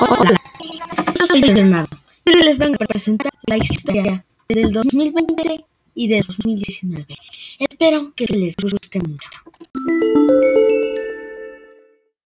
[0.00, 0.40] Hola,
[1.26, 5.64] soy Leonardo y les vengo a presentar la historia del 2020
[5.96, 7.06] y del 2019.
[7.58, 9.28] Espero que les guste mucho.